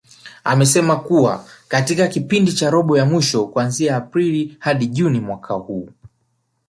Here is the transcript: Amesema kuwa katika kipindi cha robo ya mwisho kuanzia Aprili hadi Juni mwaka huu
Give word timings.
Amesema 0.43 0.95
kuwa 0.99 1.45
katika 1.67 2.07
kipindi 2.07 2.53
cha 2.53 2.69
robo 2.69 2.97
ya 2.97 3.05
mwisho 3.05 3.47
kuanzia 3.47 3.97
Aprili 3.97 4.57
hadi 4.59 4.87
Juni 4.87 5.19
mwaka 5.19 5.53
huu 5.53 5.89